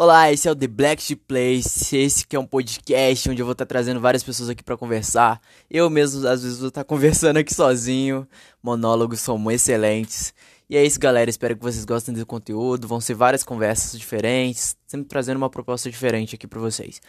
[0.00, 1.96] Olá, esse é o The Black Place.
[1.96, 5.40] Esse que é um podcast onde eu vou estar trazendo várias pessoas aqui para conversar.
[5.70, 8.28] Eu mesmo às vezes vou estar conversando aqui sozinho.
[8.62, 10.32] Monólogos são excelentes.
[10.70, 11.30] E é isso, galera.
[11.30, 12.86] Espero que vocês gostem do conteúdo.
[12.86, 17.00] Vão ser várias conversas diferentes, sempre trazendo uma proposta diferente aqui para vocês.